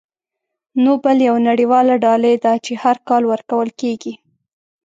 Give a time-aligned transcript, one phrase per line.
[0.83, 4.13] نوبل یوه نړیواله ډالۍ ده چې هر کال ورکول کیږي.